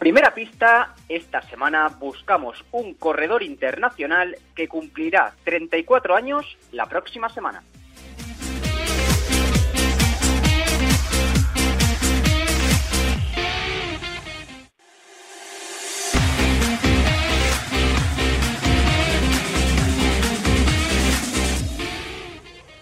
[0.00, 7.62] Primera pista, esta semana buscamos un corredor internacional que cumplirá 34 años la próxima semana.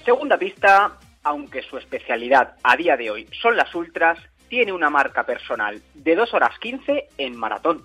[0.04, 5.24] Segunda pista, aunque su especialidad a día de hoy son las ultras, tiene una marca
[5.24, 7.84] personal de 2 horas 15 en maratón.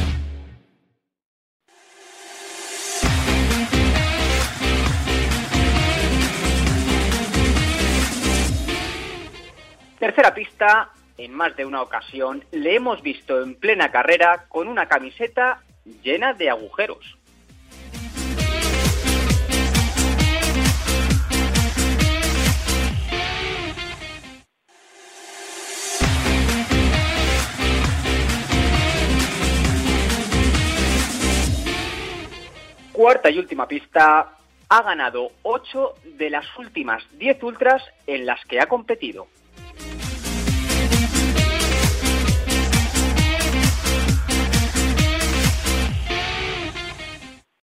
[10.01, 14.87] Tercera pista, en más de una ocasión le hemos visto en plena carrera con una
[14.87, 15.61] camiseta
[16.01, 17.19] llena de agujeros.
[32.91, 34.35] Cuarta y última pista,
[34.67, 39.27] ha ganado 8 de las últimas 10 ultras en las que ha competido.